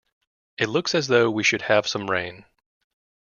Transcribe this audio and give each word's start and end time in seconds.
It 0.57 0.67
looks 0.67 0.95
as 0.95 1.05
though 1.09 1.29
we 1.29 1.43
should 1.43 1.61
have 1.61 1.87
some 1.87 2.09
rain. 2.09 2.45